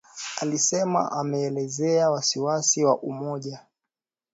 Alisema 0.41 1.11
ameelezea 1.11 2.11
wasiwasi 2.11 2.83
wa 2.83 2.99
umoja 3.01 3.65